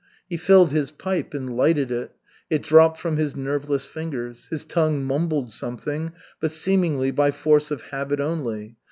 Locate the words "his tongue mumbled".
4.47-5.51